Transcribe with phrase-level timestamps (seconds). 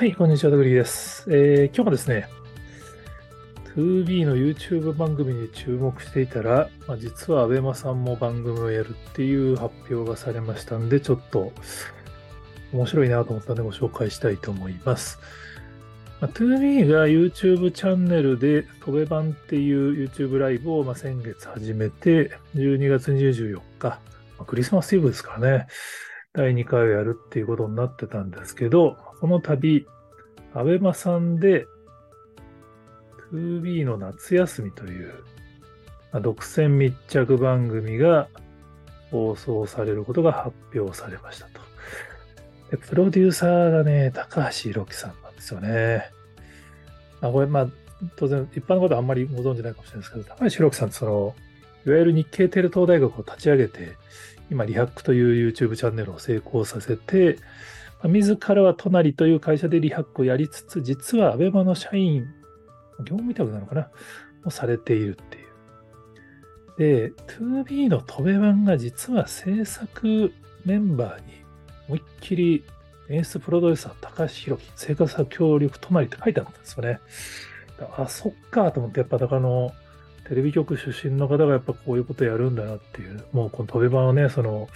[0.00, 1.26] はい、こんにちは、ダグリーです。
[1.28, 2.26] えー、今日もですね、
[3.76, 11.52] 2B の YouTube 番組に注目していたら、まあ、実は ABEMA さんも番組をやるっていう発表がされましたんで、ちょっと
[12.72, 15.18] 面白いなと思ったのでご紹介したいと思います。
[16.22, 23.98] まあ、2B が YouTube チャンネルで、飛べ版っていう YouTube ライブをま先月始めて、12月24日、ま
[24.38, 25.66] あ、クリスマスイブですからね、
[26.32, 29.86] 第2回をやるっていうことになってたんですけど、この度、
[30.54, 31.66] アベマさんで
[33.32, 35.24] 2B の夏休みという、
[36.12, 38.28] まあ、独占密着番組が
[39.10, 41.60] 放送されることが発表されましたと。
[42.70, 46.10] でプロデューサーがね、高橋宏樹さんなんですよね。
[47.20, 47.68] まあ、これ、まあ、
[48.14, 51.34] 当然、一般のことはあんまりご存知ないかもしれないですけど、高橋宏樹さんってその、
[51.86, 53.96] いわゆる日系テレ東大学を立ち上げて、
[54.50, 57.38] 今、リハックという YouTube チャンネルを成功させて、
[58.04, 62.26] 自らは隣という会社でリハックをやりつつ、実はアベマの社員、
[63.00, 63.90] 業務委託なのかな
[64.44, 65.50] をされているっていう。
[66.78, 70.32] で、2B の戸部版が実は制作
[70.64, 71.44] メンバーに
[71.88, 72.64] 思いっきり
[73.10, 77.00] 演出プロデューサー高橋宏樹、生活者協力隣って書いてあったんですよね。
[77.96, 79.72] あ、そっかと思って、やっぱだからの、
[80.30, 84.68] テレビ局出身の方がやっぱこういうことやるんだなっていう、もうこの飛べ版はね、その、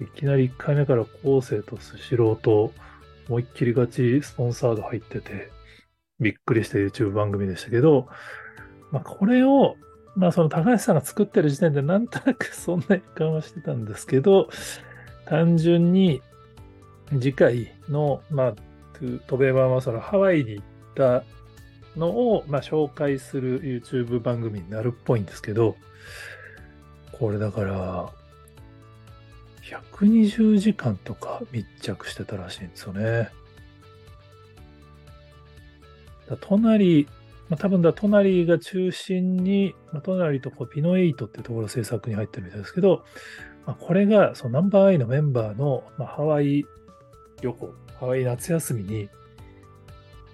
[0.00, 2.72] いきなり1回目から後世とスシローと
[3.28, 5.50] 思いっきりガチスポンサード入ってて、
[6.20, 8.08] びっくりした YouTube 番組でしたけど、
[8.90, 9.76] まあこれを、
[10.16, 14.48] まあその高橋さんが作ってる時点でなんとなく そんな予感はしてたんですけど、
[15.26, 16.22] 単純に
[17.10, 18.54] 次回の、まあ、
[19.26, 21.24] トベバはそのハワイに行った
[21.96, 25.76] のを、まあ、紹介する YouTube 番組になるっぽいんですけど、
[27.12, 28.12] これだから、
[29.62, 33.30] 120時間とか密着してたらしいんですよね。
[36.28, 37.06] だ隣、
[37.48, 43.04] まあ、多分だ、隣が中心に、まあ、隣とこうピノエイトっていうところ制作に入ってるみたいですけど、
[43.66, 46.64] まあ、これがそのナンバーアイのメンバーの、まあ、ハワイ
[47.40, 49.08] 旅行、ハワイ夏休みに、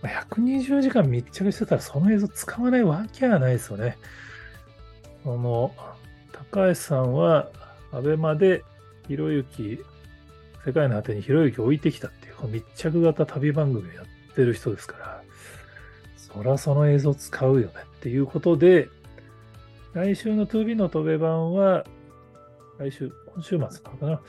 [0.08, 3.96] 120時間密着してたらその映像使わないわけはないですよね。
[5.22, 5.74] この、
[6.32, 7.50] 高橋さんは、
[7.92, 8.64] アベマで、
[9.08, 9.80] ひろゆき、
[10.66, 15.22] 世界の果てにひろゆきを置いてきたっていう、この密着型旅番組をやってる人ですから、
[16.16, 18.88] そらその映像使うよねっていうことで、
[19.92, 21.84] 来週の 2B の飛べ版は、
[22.78, 24.20] 来週、今週末なのかな。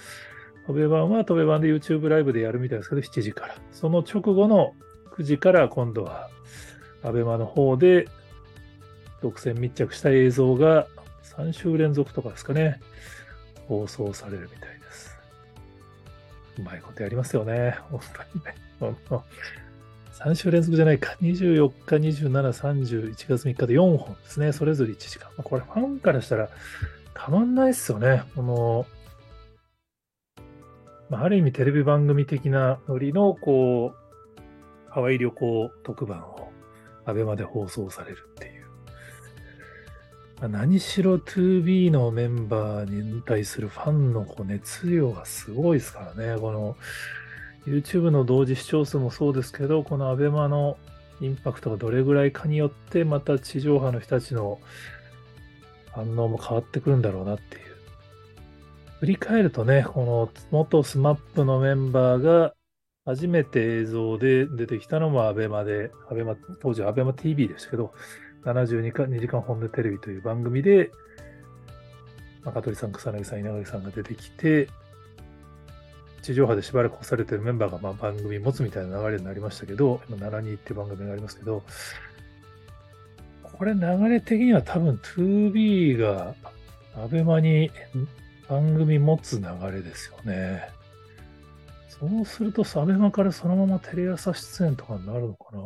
[0.68, 3.56] 飛べ版は飛べ版で YouTube ライブでやるみたいですけど、7時から。
[3.72, 4.74] その直後の
[5.18, 6.30] 9時から今度は、
[7.04, 8.08] アベマの方で
[9.22, 10.88] 独占密着した映像が
[11.24, 12.82] 3週連続とかですかね、
[13.68, 15.18] 放送されるみたいです。
[16.60, 17.78] うまいことやりますよね。
[17.90, 18.56] 本当にね。
[20.14, 21.16] 3週連続じゃないか。
[21.22, 24.52] 24日、27、31月3日で4本ですね。
[24.52, 25.30] それぞれ1時間。
[25.38, 26.50] これファンからしたら
[27.14, 28.24] たまんないっすよね。
[28.36, 28.86] この、
[31.10, 34.05] まあ、ある意味テレビ番組的なノリの、こう、
[34.96, 36.54] ハワイ旅行特番を
[37.04, 38.66] アベマで放送されるっていう。
[40.40, 46.40] まあ、何しろ 2B のメンバーに対するファンのこう熱量がすごいですからね。
[46.40, 46.78] この
[47.68, 50.78] YouTube の同時視聴数もそうですけど、この ABEMA の
[51.20, 54.62] インパクトがどれぐらいかによって、また地上波の人たちの
[55.92, 57.64] 反応も変わってくるんだろうなっていう。
[59.02, 62.55] 振り返るとね、この元 SMAP のメンバーが
[63.06, 67.94] 初めて映像で出てきたのも ABEMA で、ABEMA 当時は ABEMATV でしたけど、
[68.46, 70.92] 72か2時間本音テレビという番組で、
[72.44, 74.70] まあ、香取さん、草薙さん、稲垣さんが出てきて、
[76.24, 81.62] 地上波でしばらく干されてるメンバーがまあ番組持つみたいな流れになりましたけど、今、72っていう番組がありますけど、
[83.44, 86.34] これ流れ的には多分 2B が
[86.98, 87.70] アベマに
[88.50, 90.75] 番組持つ流れですよね。
[92.00, 95.62] そうすると、アベマからそのままテレ朝出演とかになるのかな。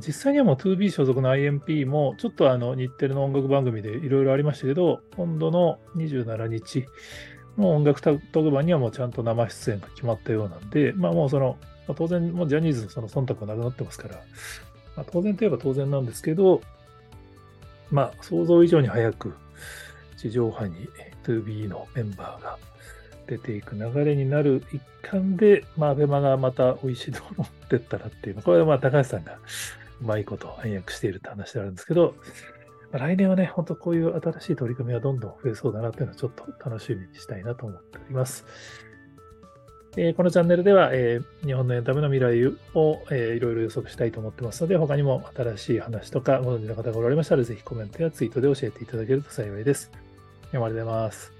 [0.00, 6.84] 実際にはもう 2B 所属の IMP も、ちょっとあの日テレの音楽番組でいろいろありましたけど、今度の27日
[7.56, 11.56] の音楽特番にはもうちゃんと生出演が決まったようなんで、まあもうその、
[11.86, 14.16] まあ、当然もうジャニーズのその忖度はなくなってますから、
[14.94, 16.60] まあ、当然といえば当然なんですけど、
[17.90, 19.34] まあ想像以上に早く
[20.18, 20.88] 地上波に
[21.24, 22.58] 2B のメンバーが
[23.28, 29.38] 出ていく流れになる一環で、まあ、アベマがまた美味しいところ持ってったらっていうの、これはまあ高橋さんが
[30.00, 32.14] うまいこと暗躍しているって話であるんですけど、
[32.92, 38.44] 来年はね、本当こういう新しい取り組みがどんどん増えそうだなっていうのはちょっと楽しみにしたいなと思っております。
[39.96, 49.90] えーこのチャンネルでは、えー日本のエンタメの未来を、えーいろいろ予測したいと思ってますので、他にも新しい話とかご存知の方がおられましたら、ぜひコメントやツイートで教えていただけると幸いです。
[49.92, 49.96] あ
[50.54, 51.37] りがとうございます。